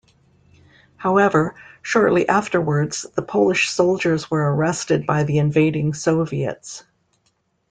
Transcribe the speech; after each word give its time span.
However, 0.95 1.53
shortly 1.83 2.27
afterwards 2.27 3.05
the 3.13 3.21
Polish 3.21 3.69
soldiers 3.69 4.31
were 4.31 4.51
arrested 4.55 5.05
by 5.05 5.23
the 5.25 5.37
invading 5.37 5.93
Soviets. 5.93 6.83